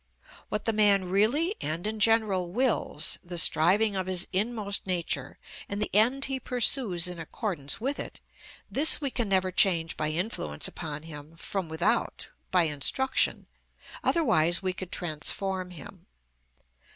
What 0.49 0.65
the 0.65 0.73
man 0.73 1.11
really 1.11 1.53
and 1.61 1.85
in 1.85 1.99
general 1.99 2.49
wills, 2.49 3.19
the 3.23 3.37
striving 3.37 3.95
of 3.95 4.07
his 4.07 4.27
inmost 4.33 4.87
nature, 4.87 5.37
and 5.69 5.79
the 5.79 5.93
end 5.93 6.25
he 6.25 6.39
pursues 6.39 7.07
in 7.07 7.19
accordance 7.19 7.79
with 7.79 7.99
it, 7.99 8.19
this 8.67 8.99
we 8.99 9.11
can 9.11 9.29
never 9.29 9.51
change 9.51 9.95
by 9.95 10.09
influence 10.09 10.67
upon 10.67 11.03
him 11.03 11.35
from 11.35 11.69
without 11.69 12.31
by 12.49 12.63
instruction, 12.63 13.45
otherwise 14.03 14.63
we 14.63 14.73
could 14.73 14.91
transform 14.91 15.69
him. 15.69 16.07